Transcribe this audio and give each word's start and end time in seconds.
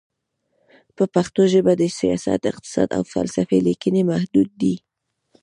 په 0.95 1.03
پښتو 1.13 1.41
ژبه 1.53 1.73
د 1.77 1.83
سیاست، 1.99 2.41
اقتصاد، 2.51 2.89
او 2.97 3.03
فلسفې 3.13 3.57
لیکنې 3.67 4.01
محدودې 4.11 4.53
دي. 4.61 4.75